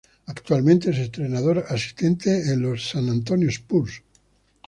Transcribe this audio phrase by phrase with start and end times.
[0.25, 4.01] Actualmente es entrenador asistente en los San Antonio Spurs.